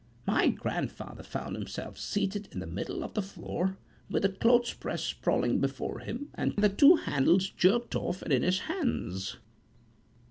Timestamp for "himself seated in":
1.55-2.57